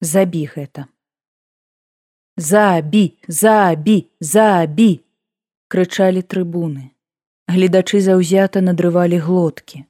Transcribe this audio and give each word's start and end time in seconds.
забі 0.00 0.44
гэта. 0.54 0.86
Забі 2.36 3.18
забі 3.26 4.06
забі 4.20 5.00
крычалі 5.68 6.22
трыбуны. 6.22 6.94
Гледачы 7.48 8.00
заўзята 8.00 8.60
надрывалі 8.60 9.18
глоткі. 9.18 9.84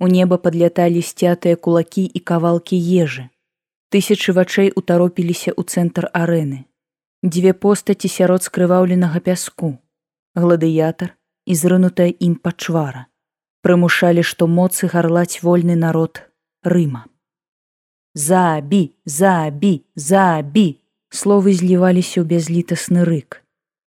У 0.00 0.10
неба 0.10 0.36
падляталі 0.36 1.00
сцятыя 1.00 1.56
кулакі 1.56 2.04
і 2.04 2.20
кавалкі 2.20 2.76
ежы. 2.76 3.30
Тысячы 3.88 4.34
вачэй 4.36 4.68
утаропіліся 4.74 5.54
ў 5.54 5.62
цэнтр 5.64 6.10
арэны. 6.12 6.66
Дзве 7.22 7.54
постаці 7.54 8.10
сярод 8.10 8.42
скрываўленага 8.42 9.22
пяску. 9.24 9.78
Гладыятар 10.34 11.16
і 11.46 11.54
зрынутая 11.54 12.12
ім 12.20 12.36
пачвара. 12.36 13.06
Прымушалі 13.62 14.26
што 14.26 14.50
моцы 14.50 14.92
гарлаць 14.92 15.40
вольны 15.40 15.78
народ 15.78 16.20
рыма 16.60 17.08
забі 18.14 18.82
забі 19.04 19.74
забі 19.94 20.68
словы 21.10 21.54
зліваліся 21.54 22.22
ў 22.22 22.24
бязлітасны 22.26 23.04
рык. 23.06 23.44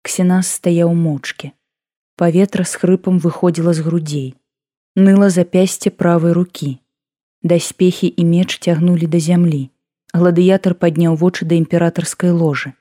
Ксенас 0.08 0.48
стаяў 0.56 0.94
мочки 0.96 1.52
паветра 2.18 2.64
з 2.64 2.80
хрыпам 2.82 3.20
выходзіла 3.24 3.74
з 3.78 3.84
грудзей 3.86 4.28
ныла 5.08 5.28
запясце 5.34 5.92
правай 6.02 6.34
рукі 6.38 6.70
даспехі 7.52 8.08
і 8.10 8.26
меч 8.30 8.58
цягнулі 8.58 9.10
да 9.16 9.20
зямлі 9.26 9.60
гладыятар 10.18 10.74
падняў 10.84 11.18
вочы 11.24 11.46
да 11.52 11.60
імператарскай 11.62 12.34
ложы 12.38 12.74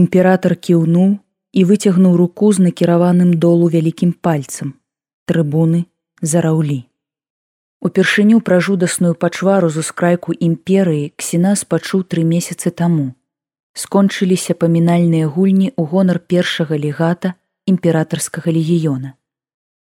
імператор 0.00 0.56
кіўнуў 0.68 1.16
і 1.60 1.64
выцягнуў 1.70 2.18
руку 2.20 2.52
з 2.58 2.66
накіраваным 2.68 3.32
долу 3.46 3.70
вялікім 3.76 4.12
пальцам 4.28 4.76
трыбуны 5.30 5.84
зараўлі 6.34 6.78
упершыню 7.82 8.38
пра 8.40 8.60
жудасную 8.60 9.14
пачвару 9.14 9.68
з 9.74 9.82
ускрайку 9.86 10.36
імперыі 10.50 11.10
ксенас 11.18 11.66
пачуў 11.66 12.06
тры 12.06 12.22
месяцы 12.22 12.70
таму 12.70 13.10
скончыліся 13.74 14.54
памінальныя 14.54 15.28
гульні 15.28 15.72
ў 15.72 15.82
гонар 15.88 16.20
першага 16.20 16.76
легата 16.76 17.34
імператарскага 17.66 18.52
легіёна. 18.52 19.16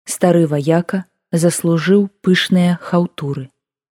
Стары 0.05 0.45
ваяка 0.45 1.05
заслужыў 1.31 2.09
пышныя 2.21 2.77
хаўтуры. 2.81 3.49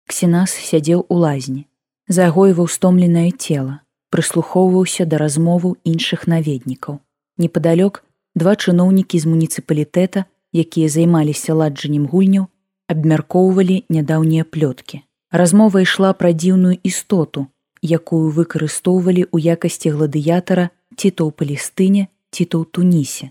Ксенас 0.09 0.53
сядзеў 0.53 1.05
у 1.09 1.17
лазні, 1.21 1.67
загойваў 2.09 2.69
стомленае 2.69 3.33
цела, 3.33 3.81
прыслухоўваўся 4.13 5.05
да 5.05 5.21
размову 5.21 5.77
іншых 5.85 6.27
наведнікаў. 6.29 7.01
Непадалёк 7.37 8.05
два 8.35 8.55
чыноўнікі 8.57 9.19
з 9.19 9.29
муніцыпалітэта, 9.29 10.25
якія 10.53 10.89
займаліся 10.89 11.57
ладжаннем 11.57 12.07
гульняў, 12.07 12.49
абмяркоўвалі 12.89 13.85
нядаўнія 13.89 14.45
плёткі. 14.45 15.03
Размова 15.31 15.83
ішла 15.83 16.13
пра 16.13 16.33
дзіўную 16.33 16.79
істоту, 16.83 17.47
якую 17.83 18.31
выкарыстоўвалі 18.31 19.25
ў 19.35 19.57
якасці 19.57 19.95
гладыятара 19.97 20.71
ці 20.97 21.09
то 21.11 21.29
ў 21.29 21.31
палістыне 21.33 22.09
ці 22.31 22.45
то 22.45 22.61
ў 22.63 22.67
тунісе. 22.71 23.31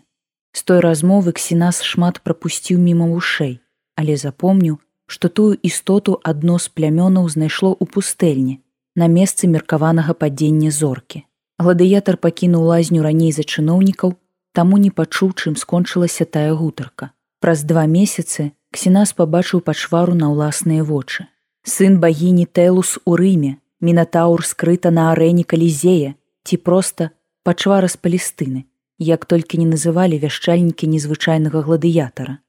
З 0.54 0.64
той 0.64 0.80
размовы 0.86 1.34
ксенас 1.34 1.82
шмат 1.82 2.22
прапусціў 2.22 2.78
міма 2.78 3.08
вушэй, 3.10 3.60
але 3.96 4.18
запомніў, 4.18 4.78
што 5.08 5.30
тую 5.30 5.58
істоту 5.70 6.20
адно 6.24 6.60
з 6.60 6.70
плямёнаў 6.70 7.30
знайшло 7.30 7.74
ў 7.74 7.86
пустэльні 7.90 8.60
на 8.96 9.08
месцы 9.10 9.50
меркаванага 9.50 10.14
падзення 10.14 10.70
зоркі. 10.70 11.26
Гладыятар 11.58 12.18
пакінуў 12.18 12.70
лазню 12.70 13.02
раней 13.06 13.32
за 13.32 13.44
чыноўнікаў, 13.44 14.14
таму 14.54 14.78
не 14.78 14.92
пачуў, 14.92 15.34
чым 15.34 15.58
скончылася 15.58 16.26
тая 16.26 16.54
гутарка. 16.54 17.10
Праз 17.42 17.64
два 17.64 17.86
месяцы 17.86 18.54
ксенас 18.74 19.14
пабачыў 19.14 19.62
пачвару 19.62 20.18
на 20.18 20.34
ўласныя 20.34 20.84
вочы. 20.84 21.30
Сын 21.64 22.00
багіні 22.04 22.46
Тэлус 22.50 22.98
у 23.06 23.16
Рме, 23.16 23.58
Мінатаур 23.80 24.42
скрыта 24.48 24.90
на 24.92 25.12
арэне 25.12 25.44
калізея 25.44 26.16
ці 26.44 26.58
проста 26.58 27.12
пачвара 27.44 27.88
з 27.88 28.00
палістыны, 28.00 28.64
як 28.98 29.26
толькі 29.26 29.60
не 29.62 29.68
называлі 29.68 30.20
вяшчальнікі 30.20 30.88
незвычайнага 30.88 31.62
гладыятара. 31.68 32.40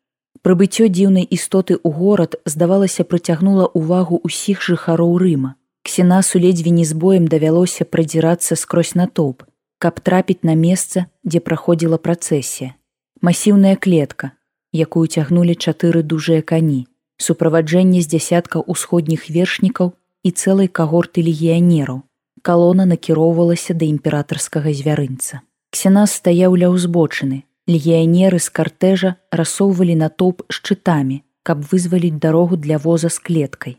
Прыбыццё 0.47 0.87
дзіўнай 0.93 1.27
істоты 1.37 1.75
ў 1.75 1.89
горад 1.91 2.39
здавалася 2.45 3.05
прыцягнула 3.09 3.67
ўвагу 3.75 4.21
ўсіх 4.29 4.62
жыхароў 4.62 5.19
рыма. 5.23 5.56
Ксенасу 5.85 6.39
ледзьве 6.39 6.71
не 6.71 6.85
з 6.85 6.97
боем 6.97 7.29
давялося 7.29 7.85
прадзірацца 7.85 8.56
скрозь 8.56 8.95
натоўп, 8.95 9.45
каб 9.79 10.01
трапіць 10.01 10.43
на 10.43 10.55
месца, 10.55 11.06
дзе 11.25 11.41
праходзіла 11.41 11.99
працэсія. 11.99 12.75
Масіўная 13.21 13.77
клетка, 13.77 14.33
якую 14.75 15.07
цягнулі 15.07 15.55
чатыры 15.55 16.03
дужыя 16.03 16.43
кані, 16.43 16.85
суправаджэнне 17.23 18.03
з 18.03 18.11
дзясяткаў 18.11 18.67
усходніх 18.67 19.31
вершнікаў 19.31 19.95
і 20.27 20.31
цэлай 20.31 20.69
кагорты 20.69 21.23
легіянераў. 21.23 22.03
Калона 22.43 22.85
накіроўвалася 22.85 23.73
да 23.73 23.87
імператарскага 23.87 24.75
звярынца. 24.75 25.41
Ксенас 25.71 26.19
стаяў 26.21 26.59
ля 26.61 26.69
ўзбочыны. 26.75 27.47
Легіянеры 27.65 28.39
з 28.43 28.51
картэжа 28.53 29.15
рассоўвалі 29.33 29.95
натоўп 29.97 30.45
шчытамі, 30.53 31.23
каб 31.43 31.65
вызваліць 31.71 32.21
дарогу 32.21 32.61
для 32.61 32.77
воза 32.77 33.09
з 33.09 33.19
клеткай. 33.19 33.79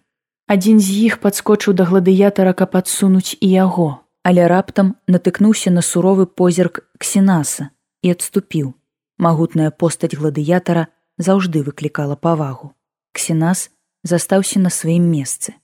Адзін 0.49 0.79
з 0.81 0.89
іх 1.09 1.19
падскочыў 1.21 1.77
да 1.77 1.85
гладыятара, 1.89 2.53
каб 2.53 2.73
адсунуць 2.77 3.37
і 3.37 3.49
яго, 3.49 4.01
але 4.25 4.47
раптам 4.49 4.95
натыкнуўся 5.05 5.69
на 5.69 5.85
суровы 5.85 6.25
позірк 6.25 6.81
ксенаса 6.97 7.69
і 8.01 8.17
адступіў. 8.17 8.73
Магутная 9.17 9.71
постаць 9.71 10.15
гладыятара 10.15 10.87
заўжды 11.17 11.63
выклікала 11.63 12.15
павагу. 12.15 12.73
Ксенас 13.11 13.69
застаўся 14.03 14.59
на 14.59 14.69
сваім 14.69 15.05
месцы 15.11 15.55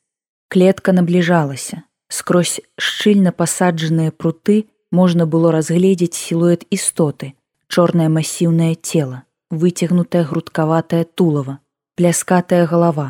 клетка 0.51 0.91
набліжалася 0.91 1.77
скрозь 2.11 2.59
шчыльна 2.85 3.31
пасаджаныя 3.41 4.11
пруты 4.11 4.55
можна 4.99 5.27
было 5.35 5.51
разгледзець 5.55 6.17
сілуэт 6.21 6.65
істоты 6.77 7.29
чорнае 7.75 8.07
масіўнае 8.15 8.73
цела 8.89 9.21
выцягнутая 9.61 10.23
грудкаватая 10.31 11.03
тулава 11.21 11.55
пляскатая 12.01 12.65
галава 12.73 13.07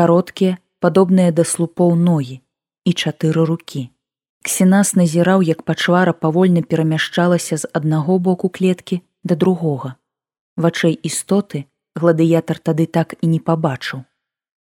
кароткія 0.00 0.56
падобныя 0.86 1.36
да 1.38 1.46
слупоў 1.52 1.94
ногі 2.08 2.40
і 2.90 2.96
чатыры 3.04 3.46
рукі 3.52 3.84
ксенас 4.48 4.96
назіраў 5.02 5.46
як 5.52 5.62
пачвара 5.70 6.18
павольна 6.26 6.66
перамяшчалася 6.74 7.62
з 7.64 7.72
аднаго 7.80 8.18
боку 8.30 8.50
клеткі 8.58 9.02
да 9.24 9.34
другога 9.34 9.96
вачэй 10.56 10.98
істоты 11.02 11.66
гладыятар 11.96 12.58
тады 12.58 12.86
так 12.86 13.14
і 13.20 13.26
не 13.34 13.40
пабачыў 13.40 14.06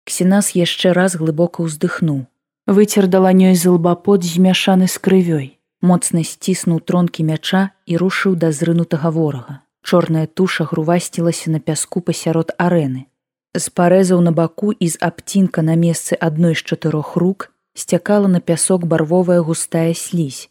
Ксенас 0.04 0.50
яшчэ 0.58 0.92
раз 0.98 1.14
глыбока 1.14 1.62
ўздыхнуў. 1.62 2.26
Выцер 2.66 3.06
даланёй 3.06 3.54
з 3.54 3.70
лбапот 3.70 4.26
змяшаны 4.26 4.90
з 4.90 4.98
крывёй. 4.98 5.46
Моцна 5.82 6.22
сціснуў 6.26 6.82
тронкі 6.82 7.22
мяча 7.26 7.70
і 7.86 7.98
рушыў 8.02 8.34
да 8.34 8.50
зрынутага 8.50 9.14
ворага. 9.14 9.62
Чорная 9.82 10.26
туша 10.26 10.66
грувасцілася 10.66 11.50
на 11.54 11.58
пяску 11.58 12.02
пасярод 12.02 12.54
арэны. 12.58 13.06
З 13.54 13.66
парэзаў 13.70 14.22
на 14.26 14.32
баку 14.32 14.72
і 14.72 14.86
з 14.90 14.98
абцінка 14.98 15.62
на 15.62 15.74
месцы 15.78 16.18
адной 16.18 16.54
з 16.54 16.62
чатырох 16.66 17.14
рук 17.16 17.50
сцякала 17.74 18.26
на 18.26 18.40
пясок 18.40 18.86
барвовая 18.86 19.40
густая 19.42 19.94
слізь. 19.94 20.50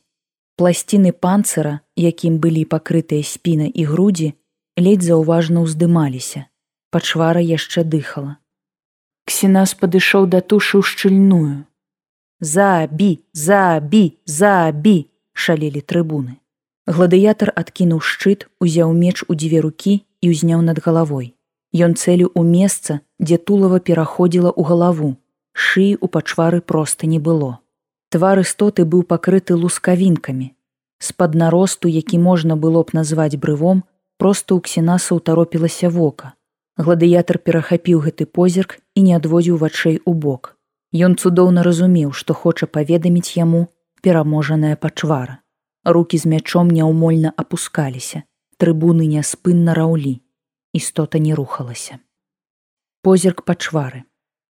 Пласціны 0.61 1.09
панцыра, 1.25 1.79
якім 1.97 2.37
былі 2.41 2.61
пакрытыя 2.69 3.25
спіна 3.25 3.65
і 3.65 3.83
грудзі, 3.91 4.27
ледзь 4.77 5.07
заўважна 5.09 5.63
ўздымаліся. 5.65 6.41
Пачвара 6.93 7.41
яшчэ 7.41 7.81
дыхала. 7.81 8.37
Ксенас 9.25 9.73
падышоў 9.73 10.27
да 10.29 10.41
тушы 10.45 10.77
ў 10.77 10.85
шчыльную. 10.85 11.65
Забі, 12.45 13.09
забі, 13.33 14.03
забі, 14.37 14.95
шалелі 15.33 15.81
трыбуны. 15.81 16.37
Гладыятар 16.85 17.49
адкінуў 17.57 18.05
шчыт, 18.05 18.45
узяў 18.61 18.93
меч 18.93 19.25
у 19.25 19.33
дзве 19.33 19.65
рукі 19.65 20.05
і 20.21 20.29
ўзняў 20.29 20.61
над 20.61 20.77
галавой. 20.85 21.33
Ён 21.73 21.97
цэлю 21.97 22.29
ў 22.37 22.45
месца, 22.45 23.01
дзе 23.17 23.41
тулава 23.41 23.81
пераходзіла 23.81 24.53
ў 24.53 24.61
галаву. 24.69 25.11
Шыі 25.57 25.97
ў 25.97 26.05
пачвары 26.05 26.61
проста 26.61 27.09
не 27.09 27.17
было. 27.17 27.57
Твар 28.11 28.41
істоты 28.43 28.83
быў 28.83 29.03
пакрыты 29.07 29.55
лускавінкамі. 29.55 30.51
З-пад 30.99 31.35
наросту, 31.35 31.87
які 31.87 32.17
можна 32.19 32.57
было 32.59 32.83
б 32.83 32.91
назваць 32.97 33.39
брывом, 33.39 33.83
проста 34.19 34.53
ў 34.55 34.59
ксенаса 34.67 35.15
ўтаропілася 35.15 35.87
вока. 35.87 36.35
Гладыятар 36.75 37.39
перахапіў 37.39 38.03
гэты 38.03 38.27
позірк 38.27 38.75
і 38.99 39.05
не 39.07 39.15
адводзіў 39.15 39.61
вачэй 39.63 40.01
у 40.03 40.13
бок. 40.25 40.57
Ён 40.91 41.15
цудоўна 41.15 41.63
разумеў, 41.63 42.11
што 42.11 42.35
хоча 42.35 42.67
паведаміць 42.67 43.39
яму 43.39 43.71
пераможаная 44.03 44.75
пачвара. 44.75 45.39
Рукі 45.87 46.19
з 46.19 46.27
мячом 46.35 46.67
няўмольна 46.67 47.31
апускаліся, 47.31 48.27
трыбуны 48.59 49.07
няспынна 49.07 49.73
раўлі. 49.73 50.19
Істота 50.75 51.23
не 51.23 51.31
рухалася. 51.31 52.03
Позірк 53.01 53.47
пачвары. 53.47 54.03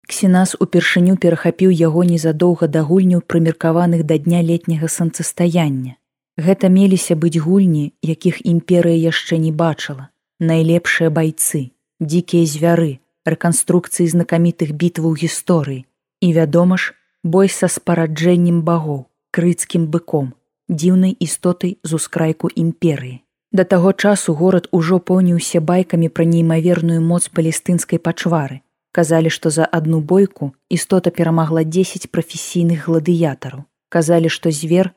Ксенас 0.06 0.54
упершыню 0.64 1.16
перахапіў 1.22 1.70
яго 1.74 2.02
незадоўга 2.06 2.68
да 2.74 2.82
гульняў 2.88 3.22
прымеркаваных 3.26 4.04
да 4.10 4.18
дня 4.18 4.42
летняга 4.42 4.88
санцастаяння. 4.88 5.96
Гэта 6.36 6.68
меліся 6.68 7.16
быць 7.16 7.40
гульні, 7.40 7.92
якіх 8.02 8.44
імперыя 8.46 8.94
яшчэ 8.94 9.38
не 9.42 9.50
бачыла, 9.50 10.08
найлепшыя 10.38 11.10
байцы, 11.10 11.72
дзікія 11.98 12.46
звяры, 12.46 12.92
рэканструкцыі 13.26 14.06
знакамітых 14.06 14.72
бітваў 14.72 15.16
гісторыі 15.16 15.84
і, 16.20 16.28
вядома 16.32 16.76
ж, 16.76 16.94
бой 17.24 17.48
са 17.48 17.68
спараджэннем 17.72 18.62
багоў, 18.62 19.06
крыцкім 19.32 19.88
быком, 19.90 20.34
дзіўнай 20.68 21.16
істотай 21.18 21.78
з 21.82 21.98
ускрайку 21.98 22.52
імперыі. 22.52 23.22
Да 23.52 23.64
таго 23.64 23.92
часу 23.92 24.34
горад 24.34 24.68
ужо 24.70 25.00
поўніўся 25.00 25.60
байкамі 25.60 26.08
пра 26.12 26.28
неймаверную 26.28 27.00
моц 27.00 27.26
палестынскай 27.32 27.98
пачвары. 27.98 28.60
Казалі, 28.96 29.28
што 29.28 29.50
за 29.52 29.68
адну 29.68 30.00
бойку 30.00 30.54
істота 30.72 31.10
перамагла 31.12 31.64
10 31.64 32.08
прафесійных 32.08 32.88
гладыятараў. 32.88 33.68
Казалі, 33.92 34.32
што 34.32 34.48
звер 34.48 34.88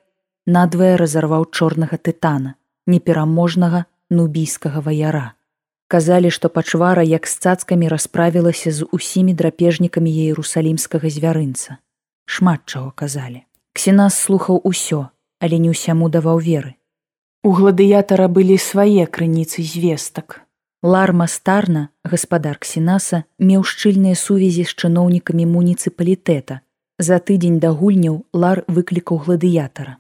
надвае 0.47 0.95
разарваў 0.95 1.43
чорнага 1.51 1.99
тытана, 1.99 2.55
непераможнага 2.87 3.83
нубійскага 4.09 4.79
ваяра. 4.79 5.35
Казалі, 5.91 6.31
што 6.31 6.47
пачвара 6.47 7.03
як 7.03 7.27
з 7.27 7.43
цацкамі 7.43 7.91
расправілася 7.91 8.71
з 8.71 8.87
усімі 8.87 9.35
драпежнікамі 9.35 10.15
іерусалімскага 10.15 11.11
звярынца. 11.11 11.83
Шмат 12.23 12.63
чаго 12.71 12.95
казалі. 12.95 13.43
Ксенас 13.75 14.15
слухаў 14.15 14.63
усё, 14.63 15.11
але 15.43 15.59
не 15.59 15.75
ўсяму 15.75 16.07
даваў 16.07 16.39
веры. 16.39 16.79
У 17.43 17.51
гладыятара 17.51 18.31
былі 18.31 18.55
свае 18.55 19.11
крыніцы 19.11 19.59
звестак. 19.59 20.47
Ларма 20.81 21.27
старна, 21.27 21.89
гаспадар 22.07 22.55
ксенаса, 22.55 23.25
меў 23.35 23.65
шчыльныя 23.67 24.15
сувязі 24.15 24.63
з 24.63 24.71
чыноўнікамі 24.79 25.43
муніцыпалітэта. 25.43 26.63
За 26.95 27.19
тыдзень 27.19 27.59
да 27.59 27.71
гульняў 27.75 28.23
лар 28.31 28.63
выклікаў 28.71 29.19
гладыятара. 29.25 29.99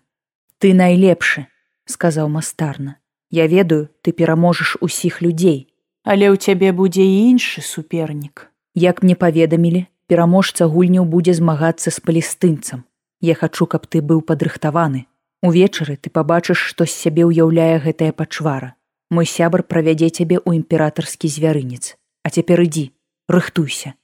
Ты 0.59 0.71
найлепшы, 0.71 1.51
сказаў 1.83 2.31
мастарна. 2.31 2.95
Я 3.29 3.47
ведаю, 3.47 3.89
ты 4.01 4.15
пераможаш 4.15 4.77
усіх 4.79 5.19
людзей, 5.19 5.67
але 6.07 6.31
ў 6.31 6.39
цябе 6.39 6.71
будзе 6.71 7.03
і 7.03 7.27
іншы 7.35 7.59
супернік. 7.59 8.47
Як 8.71 9.03
мне 9.03 9.19
паведамілі, 9.19 9.83
пераможца 10.07 10.63
гульняў 10.63 11.03
будзе 11.03 11.35
змагацца 11.35 11.91
з 11.91 11.99
палестынцам. 11.99 12.87
Я 13.19 13.35
хачу, 13.35 13.67
каб 13.67 13.83
ты 13.83 13.99
быў 13.99 14.23
падрыхтаваны. 14.23 15.11
Увечары 15.43 15.99
ты 15.99 16.07
пабачыш, 16.07 16.55
што 16.71 16.87
з 16.87 16.95
сябе 16.95 17.27
ўяўляе 17.27 17.83
гэтая 17.83 18.15
пачвара. 18.15 18.78
Мой 19.09 19.25
сябар 19.25 19.63
правядзе 19.63 20.09
цябе 20.09 20.37
ў 20.37 20.61
імператарскі 20.61 21.27
звярынец. 21.27 21.97
А 22.23 22.29
цяпер 22.29 22.61
ідзі, 22.61 22.91
рыхтуйся. 23.27 23.95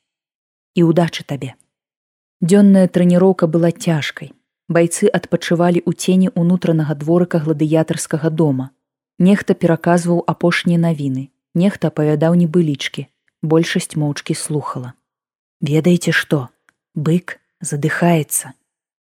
І 0.75 0.83
удачы 0.83 1.23
табе. 1.23 1.53
Дзённая 2.41 2.87
трэніроўка 2.87 3.47
была 3.47 3.71
цяжкай, 3.71 4.33
Байцы 4.67 5.05
адпачывалі 5.13 5.77
ў 5.85 5.93
цені 5.93 6.27
ўнутранага 6.33 6.97
дворыка 6.97 7.37
гладыятарскага 7.37 8.33
дома. 8.33 8.73
Нехта 9.21 9.53
пераказваў 9.53 10.25
апошнія 10.25 10.81
навіны, 10.81 11.29
нехта 11.53 11.93
апавядаў 11.93 12.33
небылічкі, 12.33 13.05
большасць 13.45 13.93
моўчкі 13.93 14.33
слухала. 14.33 14.97
Ведаеце 15.61 16.11
што? 16.17 16.49
Бык 16.97 17.37
задыхаецца, 17.61 18.57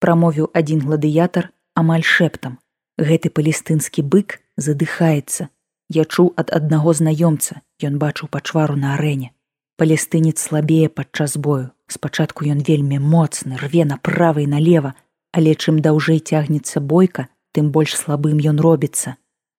прамовіў 0.02 0.50
адзін 0.50 0.82
гладыятар 0.82 1.54
амаль 1.78 2.02
шэптам. 2.02 2.58
Гэты 2.98 3.30
палестынскі 3.30 4.02
бык 4.02 4.42
задыхаецца. 4.58 5.53
Я 5.88 6.04
чуў 6.04 6.32
ад 6.40 6.50
аднаго 6.50 6.94
знаёмца, 6.96 7.60
ён 7.84 7.98
бачыў 7.98 8.28
пачвару 8.28 8.76
на 8.76 8.94
арэне. 8.94 9.30
Палестынец 9.76 10.38
слабее 10.40 10.88
падчас 10.88 11.36
бою. 11.36 11.70
Спачатку 11.86 12.46
ён 12.48 12.62
вельмі 12.64 12.98
моцны, 12.98 13.58
рве 13.60 13.84
направа 13.84 14.40
і 14.40 14.46
налево, 14.46 14.94
але 15.32 15.54
чым 15.54 15.82
даўжэй 15.84 16.20
цягнецца 16.20 16.80
бойка, 16.80 17.28
тым 17.52 17.70
больш 17.70 17.96
слабым 17.98 18.38
ён 18.38 18.60
робіцца. 18.60 19.16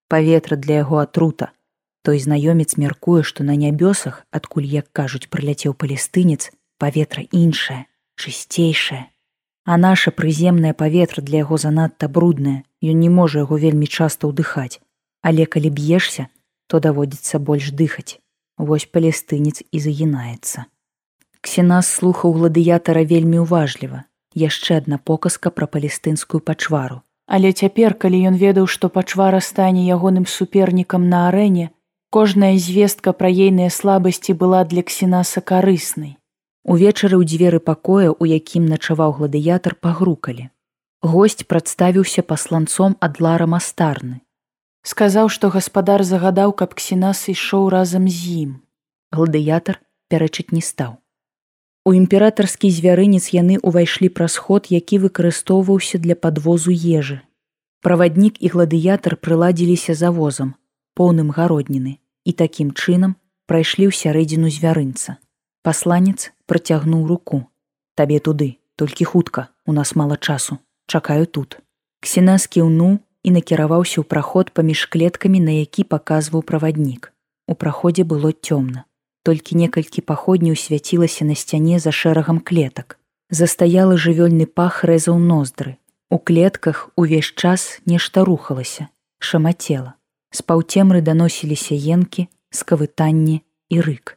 Паветра 0.08 0.56
для 0.56 0.82
яго 0.82 0.98
атрута. 0.98 1.52
Той 2.02 2.18
знаёмец 2.18 2.76
мяркуе, 2.76 3.22
што 3.22 3.44
на 3.44 3.54
нябёсах, 3.54 4.24
адкуль, 4.30 4.66
як 4.66 4.90
кажуць, 4.92 5.28
прыляцеў 5.28 5.74
палестынец, 5.74 6.50
паветра 6.78 7.22
іншае, 7.30 7.86
чысцейшае. 8.16 9.06
А 9.64 9.76
наша 9.76 10.10
прыземнае 10.10 10.72
паветра 10.72 11.22
для 11.22 11.38
яго 11.44 11.58
занадта 11.58 12.08
бруднае, 12.08 12.62
ён 12.82 13.00
не 13.02 13.10
можа 13.10 13.42
яго 13.44 13.58
вельмі 13.58 13.86
часта 13.86 14.30
ўдыхаць. 14.30 14.80
Але 15.26 15.46
калі 15.50 15.70
б'ешся, 15.74 16.28
то 16.70 16.78
даводзіцца 16.78 17.42
больш 17.42 17.72
дыхаць. 17.74 18.22
Вось 18.56 18.86
палестынец 18.86 19.58
і 19.74 19.78
загінаецца. 19.82 20.66
Ксенас 21.42 21.88
слухаў 21.90 22.36
гладыятара 22.38 23.02
вельмі 23.02 23.42
уважліва, 23.42 24.04
яшчэ 24.42 24.78
адна 24.82 24.98
показка 24.98 25.50
пра 25.50 25.66
палестынскую 25.66 26.40
пачвару. 26.40 27.02
Але 27.26 27.50
цяпер, 27.52 27.94
калі 27.94 28.22
ён 28.30 28.36
ведаў, 28.38 28.68
што 28.70 28.88
пачвара 28.88 29.40
стане 29.42 29.82
ягоным 29.86 30.26
супернікам 30.30 31.08
на 31.10 31.26
арэне, 31.28 31.70
кожная 32.10 32.54
звестка 32.58 33.12
пра 33.12 33.26
ейныя 33.26 33.70
слабасці 33.70 34.32
была 34.32 34.62
для 34.64 34.86
ксенаса 34.86 35.42
карыснай. 35.42 36.14
Увечары 36.62 37.18
ў 37.18 37.26
дзверы 37.26 37.58
пакоя, 37.58 38.14
у 38.14 38.30
якім 38.30 38.70
начаваў 38.70 39.18
гладыятар 39.18 39.74
пагрукалі. 39.74 40.50
Госць 41.02 41.42
прадставіўся 41.50 42.22
пасланцом 42.22 42.94
ад 43.02 43.20
лара 43.20 43.50
мастарны. 43.50 44.22
Сказаў, 44.86 45.26
што 45.34 45.50
гаспадар 45.50 46.04
загадаў, 46.06 46.52
каб 46.54 46.74
ксенас 46.78 47.26
ішоў 47.32 47.66
разам 47.74 48.06
з 48.06 48.46
ім. 48.46 48.50
Гладыятар 49.10 49.82
пярэчыць 50.06 50.54
не 50.54 50.62
стаў. 50.62 51.02
У 51.86 51.94
імператарскі 51.94 52.70
звярынец 52.70 53.34
яны 53.34 53.58
ўвайшлі 53.62 54.10
праз 54.14 54.36
ход, 54.38 54.70
які 54.70 54.98
выкарыстоўваўся 55.02 55.98
для 55.98 56.14
падвозу 56.14 56.70
ежы. 56.70 57.18
Праваднік 57.82 58.38
і 58.38 58.50
гладыятар 58.54 59.18
прыладзіліся 59.18 59.98
завозам, 59.98 60.54
поўным 60.94 61.34
гародніны, 61.34 61.98
і 62.22 62.32
такім 62.32 62.70
чынам 62.70 63.18
прайшлі 63.50 63.90
ў 63.90 63.92
сярэдзіну 63.94 64.50
звярынца. 64.54 65.18
Пасланец 65.66 66.30
працягнуў 66.46 67.06
руку. 67.10 67.42
Табе 67.98 68.22
туды, 68.22 68.62
толькі 68.78 69.06
хутка, 69.10 69.50
у 69.66 69.74
нас 69.74 69.94
мала 69.98 70.14
часу, 70.14 70.58
чакаю 70.86 71.26
тут. 71.26 71.58
Ксена 71.98 72.38
скіўнуў 72.38 73.02
і 73.26 73.34
накіраваўся 73.34 73.98
ў 74.00 74.06
праход 74.06 74.54
паміж 74.54 74.86
клеткамі, 74.86 75.42
на 75.42 75.58
які 75.58 75.82
паказваў 75.82 76.46
праваднік. 76.46 77.10
У 77.50 77.58
праходзе 77.58 78.06
было 78.06 78.30
цёмна 78.30 78.86
толькі 79.26 79.58
некалькі 79.58 80.06
паходняў 80.06 80.54
свяцілася 80.54 81.26
на 81.26 81.34
сцяне 81.34 81.80
за 81.82 81.90
шэрагам 81.90 82.38
клетак. 82.38 82.98
Застаялы 83.30 83.98
жывёльны 83.98 84.46
пах 84.46 84.84
рэзаў 84.86 85.18
ноздры. 85.18 85.82
У 86.14 86.18
клетках 86.22 86.90
увесь 86.94 87.34
час 87.34 87.82
нешта 87.90 88.22
рухалася, 88.22 88.86
шамацела. 89.18 89.98
З 90.30 90.46
паўцемры 90.46 91.02
даносіліся 91.02 91.74
енкі, 91.74 92.28
скавытанні 92.54 93.42
і 93.74 93.82
рык. 93.82 94.14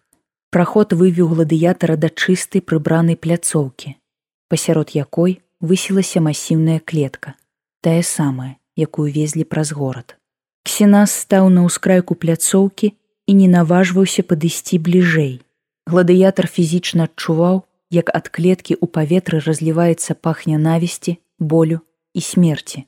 Праход 0.54 0.94
вывеў 0.94 1.34
гладыятара 1.34 1.98
да 1.98 2.14
чыстай 2.14 2.62
прыбранай 2.62 3.18
пляцоўкі, 3.18 3.98
пасярод 4.46 4.94
якой 4.94 5.42
высілася 5.58 6.22
масіўная 6.22 6.78
клетка, 6.86 7.34
тая 7.82 8.06
самая, 8.06 8.59
якую 8.86 9.12
везлі 9.12 9.44
праз 9.44 9.76
горад. 9.76 10.16
Ксенас 10.64 11.12
стаў 11.26 11.50
на 11.52 11.68
ўскрайку 11.68 12.16
пляцоўкі 12.16 12.94
і 13.30 13.34
не 13.36 13.48
наважваўся 13.52 14.24
падысці 14.24 14.80
бліжэй. 14.86 15.34
Гладыятар 15.90 16.48
фізічна 16.48 17.10
адчуваў, 17.10 17.66
як 17.90 18.10
ад 18.14 18.30
клеткі 18.30 18.78
ў 18.78 18.86
паветры 18.88 19.42
разліваецца 19.44 20.16
пах 20.16 20.46
нянавісці, 20.50 21.18
болю 21.40 21.82
і 22.14 22.22
смерці. 22.22 22.86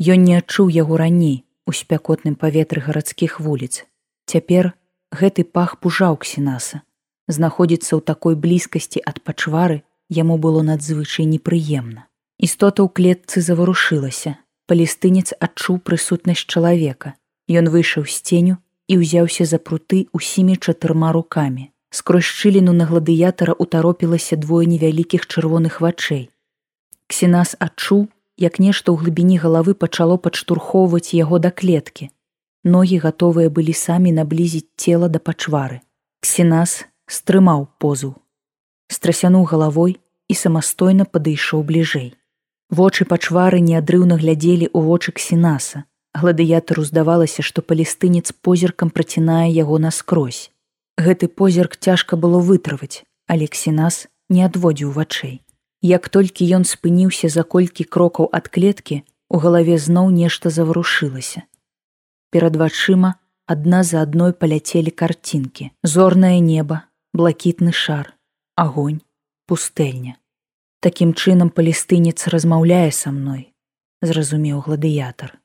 Ён 0.00 0.24
не 0.26 0.38
адчуў 0.40 0.70
яго 0.74 0.96
раней 0.96 1.44
у 1.66 1.74
спякотным 1.76 2.34
паветры 2.34 2.82
гарадскіх 2.86 3.40
вуліц. 3.40 3.84
Цяпер 4.26 4.72
гэты 5.10 5.44
пах 5.44 5.78
пужаў 5.82 6.16
ксенаса. 6.22 6.82
Знаходзіцца 7.26 7.98
ў 7.98 8.02
такой 8.02 8.34
блізкасці 8.34 9.02
ад 9.06 9.22
пачвары 9.22 9.82
яму 10.08 10.38
было 10.38 10.62
надзвычай 10.62 11.26
непрыемна. 11.30 12.06
Істота 12.38 12.82
ў 12.82 12.88
клетцы 12.90 13.42
заварушылася. 13.42 14.38
Палістынец 14.70 15.34
адчуў 15.34 15.80
прысутнасць 15.82 16.46
чалавека. 16.46 17.18
Ён 17.50 17.66
выйшаў 17.74 18.04
з 18.06 18.22
ценю 18.22 18.54
і 18.86 18.98
ўзяўся 19.02 19.42
за 19.50 19.58
пруты 19.58 20.06
ўсімі 20.14 20.54
чатырма 20.62 21.10
рукамі. 21.16 21.64
Скрозь 21.90 22.28
шчыліну 22.30 22.70
на 22.70 22.86
гладыятара 22.86 23.50
утаропілася 23.58 24.38
двое 24.38 24.66
невялікіх 24.70 25.26
чырвоных 25.26 25.80
вачэй. 25.82 26.30
Ксенас 27.10 27.56
адчуў, 27.58 28.06
як 28.38 28.62
нешта 28.62 28.94
ў 28.94 29.02
глыбіні 29.02 29.42
галавы 29.42 29.74
пачало 29.74 30.22
падштурхоўваць 30.22 31.18
яго 31.18 31.42
да 31.42 31.50
клеткі. 31.50 32.14
Ногі 32.62 33.02
гатовыя 33.02 33.50
былі 33.50 33.74
самі 33.74 34.14
наблізіць 34.14 34.70
цела 34.78 35.10
да 35.10 35.18
пачвары. 35.18 35.82
Ксенас 36.22 36.86
стрымаў 37.10 37.66
позу. 37.82 38.14
Страсянуў 38.86 39.50
галавой 39.50 39.98
і 40.30 40.38
самастойна 40.38 41.10
падышоў 41.10 41.66
бліжэй. 41.66 42.14
Вочы 42.70 43.04
пачвары 43.04 43.60
неадрыўна 43.60 44.16
глядзелі 44.16 44.70
ў 44.70 44.78
вочы 44.86 45.10
ксенаса, 45.12 45.84
Гладыятару 46.14 46.82
здавалася, 46.84 47.42
што 47.42 47.62
палестынец 47.62 48.32
позіркам 48.32 48.90
працінае 48.90 49.50
яго 49.50 49.78
наскрозь. 49.78 50.50
Гэты 50.98 51.28
позірк 51.28 51.76
цяжка 51.76 52.16
было 52.16 52.40
вытрываць, 52.40 53.06
але 53.26 53.46
ксенас 53.46 54.08
не 54.28 54.42
адводзіў 54.42 54.90
вачэй. 54.90 55.42
Як 55.82 56.08
толькі 56.08 56.50
ён 56.58 56.66
спыніўся 56.66 57.30
за 57.30 57.42
колькі 57.42 57.84
крокаў 57.84 58.28
ад 58.32 58.50
клеткі, 58.50 59.02
у 59.30 59.38
галаве 59.38 59.78
зноў 59.78 60.10
нешта 60.10 60.50
заварушылася. 60.50 61.46
Перад 62.30 62.56
вачыма 62.56 63.14
адна 63.46 63.82
за 63.86 64.02
адной 64.02 64.34
паляцелі 64.34 64.90
карцінкі, 64.90 65.70
зорнае 65.82 66.38
неба, 66.42 66.82
блакітны 67.14 67.72
шар, 67.72 68.14
агонь, 68.54 69.00
пустэльня. 69.46 70.18
Такім 70.80 71.12
чынам 71.12 71.50
палестынец 71.52 72.24
размаўляе 72.32 72.88
са 72.98 73.10
мной, 73.12 73.52
зразумеў 74.00 74.62
гладыятар. 74.64 75.36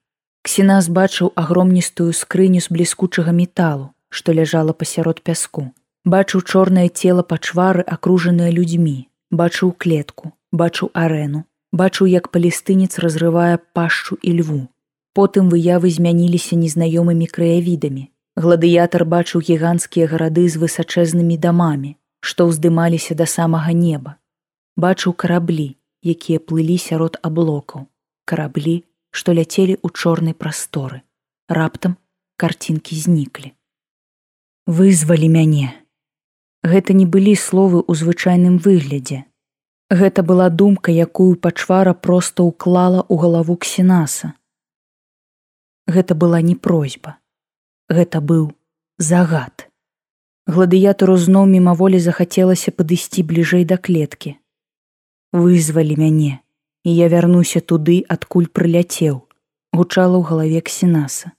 Ксенас 0.48 0.88
бачыў 0.88 1.34
агромністую 1.36 2.14
скрыню 2.16 2.62
з 2.64 2.72
бліскучага 2.72 3.34
металу, 3.36 3.92
што 4.08 4.32
ляжала 4.32 4.72
пасярод 4.72 5.20
пяску. 5.28 5.66
Бачыў 6.06 6.46
чорнае 6.48 6.88
цела 6.88 7.28
пачвары, 7.34 7.84
акружаныя 7.84 8.48
людзьмі, 8.48 8.96
бачыў 9.44 9.76
клетку, 9.76 10.32
бачыў 10.56 10.94
арэну, 11.04 11.44
бачыў, 11.84 12.08
як 12.08 12.32
палістынец 12.32 12.96
разрывае 13.04 13.60
пашчу 13.74 14.16
і 14.22 14.40
льву. 14.40 14.62
Потым 15.12 15.52
выявы 15.52 15.92
змяніліся 15.92 16.56
незнаёмымі 16.56 17.28
краявідамі. 17.28 18.08
Гладыятар 18.40 19.04
бачыў 19.04 19.44
гіганцкія 19.44 20.08
гарады 20.08 20.48
з 20.48 20.64
высачэзнымі 20.64 21.36
дамамі, 21.36 21.98
што 22.24 22.48
ўздымаліся 22.48 23.20
да 23.20 23.28
самага 23.28 23.76
неба. 23.76 24.16
Бачыў 24.76 25.14
караблі, 25.14 25.78
якія 26.04 26.40
плылі 26.40 26.76
сярод 26.78 27.16
аблокаў, 27.24 27.88
караблі, 28.28 28.84
што 29.16 29.32
ляцелі 29.32 29.80
ў 29.80 29.88
чорнай 29.96 30.36
прасторы. 30.36 31.00
Раптам 31.48 31.96
карцінкі 32.36 33.00
зніклі. 33.00 33.54
Вызвалі 34.68 35.32
мяне. 35.32 35.72
Гэта 36.68 36.92
не 36.98 37.06
былі 37.06 37.40
словы 37.40 37.80
ў 37.88 37.96
звычайным 37.96 38.60
выглядзе. 38.60 39.24
Гэта 39.88 40.26
была 40.28 40.50
думка, 40.50 40.92
якую 40.92 41.40
пачвара 41.40 41.94
проста 41.94 42.44
ўклала 42.44 43.06
ў 43.08 43.16
галаву 43.22 43.56
ксенаса. 43.56 44.34
Гэта 45.88 46.16
была 46.16 46.42
не 46.42 46.56
просьба. 46.56 47.22
Гэта 47.88 48.20
быў 48.20 48.50
загад. 48.98 49.70
Гладыятару 50.50 51.16
зноў 51.16 51.46
мімаволі 51.48 52.02
захацелася 52.02 52.74
падысці 52.74 53.24
бліжэй 53.24 53.64
да 53.70 53.78
клеткі. 53.78 54.36
Вызвалі 55.36 56.00
мяне 56.00 56.40
і 56.86 56.94
я 56.96 57.10
вярнуся 57.10 57.60
туды, 57.60 58.06
адкуль 58.08 58.46
прыляцеў, 58.46 59.26
гучала 59.74 60.22
ў 60.22 60.24
галаве 60.30 60.62
ксенаса. 60.62 61.34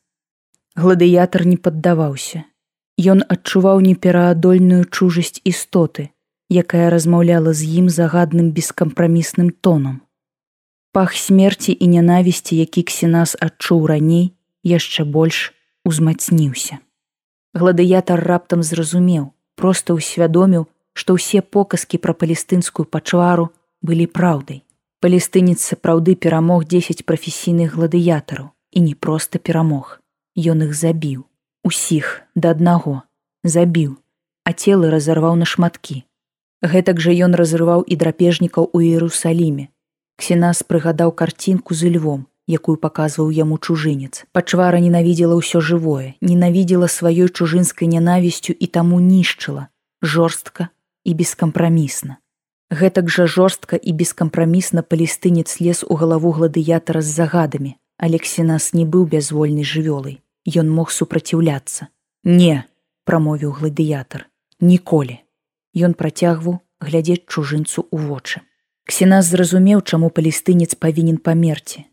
Гладыятар 0.75 1.47
не 1.47 1.57
паддаваўся. 1.57 2.45
Ён 2.99 3.23
адчуваў 3.23 3.81
непераадольную 3.87 4.85
чужасць 4.91 5.39
істоты, 5.47 6.11
якая 6.51 6.91
размаўляла 6.91 7.55
з 7.55 7.71
ім 7.81 7.87
загадным 7.89 8.51
бескампрамісным 8.57 9.55
тонам. 9.63 10.03
Пах 10.91 11.15
смерці 11.15 11.77
і 11.79 11.87
нянавісці, 11.95 12.59
які 12.59 12.83
ксенас 12.91 13.37
адчуў 13.39 13.87
раней, 13.87 14.35
яшчэ 14.67 15.07
больш 15.07 15.55
узмацніўся. 15.87 16.83
Гладыятар 17.55 18.19
раптам 18.19 18.67
зразумеў, 18.67 19.31
проста 19.55 19.95
ўсвядоміў, 19.95 20.67
што 20.93 21.15
ўсе 21.15 21.45
показкі 21.45 22.03
пра 22.03 22.17
палестынскую 22.17 22.89
пачвару 22.89 23.53
былі 23.87 24.07
праўдай. 24.19 24.63
Палістынец 25.05 25.61
сапраўды 25.63 26.17
перамог 26.27 26.65
10 26.73 27.05
прафесійных 27.07 27.77
гладыятараў 27.79 28.51
і 28.73 28.81
не 28.81 28.95
проста 28.95 29.39
перамог. 29.39 30.01
Ён 30.35 30.67
іх 30.67 30.75
забіў, 30.75 31.25
усіх 31.63 32.27
да 32.35 32.51
аднаго, 32.57 33.03
забіў, 33.45 33.97
а 34.45 34.53
целы 34.53 34.91
разарваў 34.91 35.39
на 35.41 35.47
шматкі. 35.49 36.03
Гэтак 36.63 37.01
жа 37.01 37.15
ён 37.29 37.39
разрываў 37.39 37.85
і 37.87 37.97
драпежнікаў 38.03 38.71
у 38.73 38.81
Іерусаліме. 38.81 39.69
Ксенас 40.17 40.65
прыгадаў 40.65 41.13
карцінку 41.13 41.77
з 41.77 41.93
львом, 41.97 42.27
якую 42.49 42.77
паказваў 42.81 43.31
яму 43.31 43.59
чужынец. 43.59 44.25
Пачвара 44.33 44.81
ненавідзела 44.81 45.37
ўсё 45.37 45.61
жывое, 45.61 46.15
ненавідзела 46.21 46.89
сваёй 46.89 47.29
чужынскай 47.29 47.91
нянавісцю 47.91 48.57
і 48.57 48.67
таму 48.67 49.01
нішчыла, 49.01 49.69
жорстка 50.03 50.71
і 51.05 51.15
бескампрамісна. 51.15 52.19
Гэтак 52.71 53.09
жа 53.09 53.27
жорстка 53.31 53.77
і 53.77 53.93
бескампрамісна 53.95 54.83
палістынец 54.83 55.61
лез 55.63 55.85
у 55.87 55.95
галаву 55.95 56.33
гладыятара 56.35 57.01
з 57.01 57.11
загадамі, 57.15 57.77
Алексінас 57.97 58.75
не 58.75 58.85
быў 58.85 59.07
бязвольнай 59.07 59.65
жывёлай. 59.65 60.21
Ён 60.47 60.71
мог 60.71 60.91
супраціўляцца. 60.91 61.89
Не, 62.25 62.67
прамовіў 63.05 63.55
гладыятар, 63.57 64.27
ніколі. 64.61 65.23
Ён 65.75 65.95
працягваў 65.95 66.59
глядзець 66.81 67.25
чужынцу 67.31 67.87
ў 67.87 67.99
вочы. 68.11 68.43
Ксенас 68.87 69.31
зразумеў, 69.31 69.81
чаму 69.83 70.11
палістынец 70.11 70.75
павінен 70.75 71.19
памерці. 71.19 71.87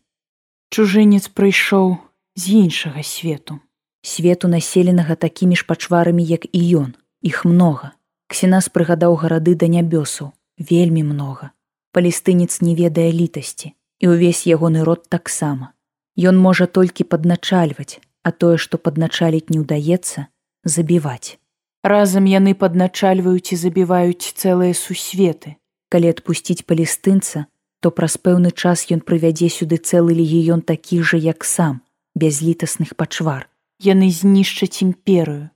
Чужынец 0.70 1.30
прыйшоў 1.30 1.96
з 2.34 2.44
іншага 2.66 3.02
свету. 3.02 3.58
Свету 4.02 4.48
населенага 4.48 5.14
такімі 5.14 5.56
ж 5.56 5.66
пачварамі, 5.66 6.22
як 6.22 6.46
і 6.50 6.60
ён, 6.82 6.94
іх 7.22 7.44
многа. 7.44 7.94
Ксенас 8.28 8.68
прыгадаў 8.68 9.14
гарады 9.16 9.54
да 9.54 9.66
нябёсаў, 9.66 10.34
вельмі 10.58 11.02
многа. 11.04 11.50
Палістынец 11.92 12.60
не 12.60 12.74
ведае 12.74 13.12
літасці, 13.12 13.74
і 14.00 14.04
ўвесь 14.10 14.46
ягоны 14.50 14.84
род 14.84 15.06
таксама. 15.08 15.72
Ён 16.18 16.38
можа 16.38 16.66
толькі 16.66 17.04
падначальваць, 17.04 18.00
а 18.22 18.30
тое, 18.30 18.58
што 18.58 18.78
падначаліць 18.78 19.50
не 19.50 19.62
ўдаецца, 19.62 20.26
забіваць. 20.64 21.38
Разам 21.84 22.24
яны 22.24 22.54
падначальваюць 22.54 23.52
і 23.52 23.60
забіваюць 23.60 24.32
цэлыя 24.32 24.74
сусветы. 24.74 25.56
Калі 25.92 26.10
адпусціць 26.10 26.64
палістынца, 26.64 27.46
то 27.84 27.90
праз 27.92 28.16
пэўны 28.16 28.50
час 28.50 28.88
ён 28.94 29.04
прывядзе 29.04 29.52
сюды 29.52 29.76
цэлы 29.76 30.16
легіён 30.16 30.64
такіх 30.64 31.04
жа, 31.04 31.20
як 31.20 31.44
сам, 31.44 31.82
бязлітасных 32.16 32.96
пачвар. 32.96 33.50
Яны 33.78 34.08
знішчаць 34.08 34.80
імперыю, 34.80 35.50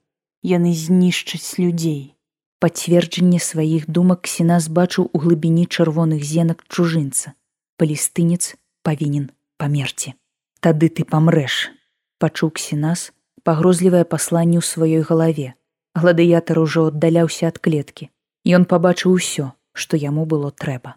яны 0.45 0.75
знішчаць 0.77 1.57
людзей. 1.57 2.13
Пацверджанне 2.59 3.39
сваіх 3.39 3.87
думак 3.87 4.27
ксенас 4.27 4.67
бачыў 4.67 5.07
у 5.13 5.17
глыбіні 5.23 5.65
чырвоных 5.65 6.23
зенак 6.27 6.63
чужынца. 6.67 7.31
Палістынец 7.79 8.59
павінен 8.83 9.31
памерці. 9.57 10.13
Тады 10.59 10.89
ты 10.91 11.07
памрэш. 11.07 11.71
Пачуў 12.19 12.51
ксенас 12.51 13.11
пагрозлівае 13.47 14.03
пасланне 14.03 14.59
ў 14.59 14.65
сваёй 14.67 15.03
галаве. 15.07 15.55
Гладыятар 15.95 16.59
ужо 16.59 16.91
аддаляўся 16.91 17.47
ад 17.47 17.63
клеткі. 17.63 18.11
Ён 18.43 18.67
пабачыў 18.67 19.15
усё, 19.15 19.51
што 19.71 19.95
яму 19.95 20.25
было 20.25 20.51
трэба. 20.51 20.95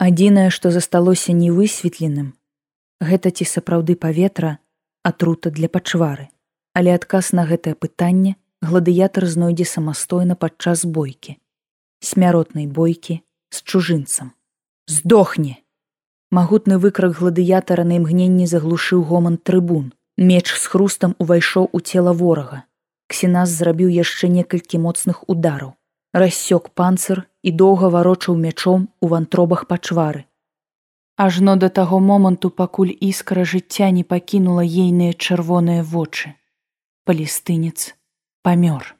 Адзінае, 0.00 0.48
што 0.48 0.70
засталося 0.72 1.32
невысветленым, 1.36 2.32
гэта 3.00 3.32
ці 3.32 3.44
сапраўды 3.44 3.96
паветра 3.96 4.58
атрута 5.04 5.50
для 5.50 5.68
пачвары, 5.68 6.28
але 6.72 6.92
адказ 6.96 7.32
на 7.36 7.44
гэтае 7.48 7.74
пытанне 7.76 8.36
гладыятар 8.62 9.26
знойдзе 9.26 9.64
самастойна 9.64 10.34
падчас 10.36 10.84
бойкі 10.84 11.40
смяротнай 12.00 12.66
бойкі 12.66 13.20
з 13.50 13.62
чужынцам. 13.62 14.32
Здохне! 14.86 15.58
Магутны 16.30 16.78
выкрак 16.78 17.18
гладыятара 17.18 17.84
на 17.84 18.00
імгненні 18.00 18.46
заглушыў 18.46 19.04
гоман 19.04 19.36
трыбун. 19.36 19.92
Меч 20.16 20.52
з 20.52 20.64
хрустам 20.66 21.14
увайшоў 21.18 21.68
у 21.72 21.80
цела 21.80 22.12
ворага. 22.12 22.64
Ксенас 23.08 23.50
зрабіў 23.50 23.88
яшчэ 23.88 24.28
некалькі 24.28 24.78
моцных 24.78 25.22
удараў. 25.28 25.74
Рассёк 26.14 26.70
панцыр 26.74 27.26
і 27.42 27.50
доўга 27.52 27.90
варочаў 27.90 28.36
мячом 28.36 28.88
у 29.00 29.06
вантробах 29.12 29.66
пачвары. 29.66 30.24
Ажно 31.16 31.56
да 31.56 31.68
таго 31.68 32.00
моманту 32.00 32.50
пакуль 32.50 32.92
іскра 32.96 33.44
жыцця 33.44 33.90
не 33.90 34.04
пакінула 34.04 34.64
ейныя 34.64 35.12
чырвоныя 35.12 35.82
вочы. 35.82 36.34
Палістынец 37.04 37.94
памёр. 38.42 38.96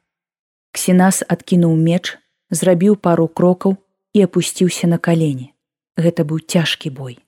Ксенас 0.72 1.22
адкінуў 1.26 1.74
меч, 1.76 2.18
зрабіў 2.50 2.96
пару 2.96 3.26
крокаў 3.28 3.76
і 4.14 4.26
апусціўся 4.26 4.86
на 4.90 4.98
калені. 4.98 5.52
Гэта 5.96 6.24
быў 6.24 6.42
цяжкі 6.44 6.90
бой. 6.90 7.18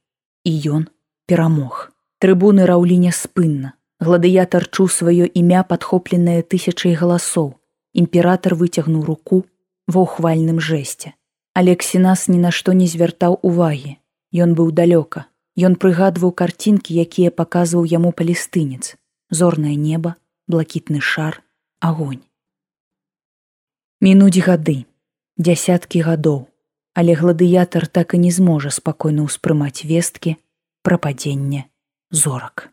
І 0.45 0.53
ён 0.77 0.89
перамог. 1.27 1.91
Трыбуны 2.23 2.67
раўліня 2.67 3.11
спынна. 3.11 3.75
Гладыятар 4.03 4.67
чуў 4.67 4.89
сваё 4.91 5.27
імя 5.27 5.63
падхопленае 5.63 6.43
тысячай 6.43 6.95
галасоў. 6.99 7.55
Імператор 7.95 8.55
выцягнуў 8.55 9.05
руку 9.07 9.45
ва 9.87 10.07
ўхвальным 10.07 10.59
жэсце. 10.59 11.15
Але 11.55 11.77
ксенас 11.77 12.29
ні 12.29 12.39
на 12.39 12.51
што 12.51 12.73
не 12.73 12.87
звяртаў 12.87 13.39
увагі. 13.43 13.99
Ён 14.33 14.55
быў 14.59 14.73
далёка. 14.73 15.27
Ён 15.59 15.77
прыгадваў 15.77 16.33
карцінкі, 16.33 16.97
якія 16.97 17.31
паказваў 17.31 17.85
яму 17.85 18.13
палістынец. 18.17 18.97
Зорнае 19.31 19.77
неба, 19.77 20.17
блакітны 20.49 21.01
шар, 21.01 21.43
агонь. 21.83 22.23
Мінуць 24.01 24.39
гады, 24.39 24.87
дзясяткі 25.39 26.03
гадоў, 26.07 26.47
але 26.95 27.15
гладыятар 27.19 27.87
так 27.87 28.15
і 28.15 28.23
не 28.23 28.31
зможа 28.31 28.71
спакойна 28.71 29.27
ўспрымаць 29.27 29.87
весткі 29.87 30.37
пра 30.87 30.99
падзенне 30.99 31.67
зорак. 32.11 32.73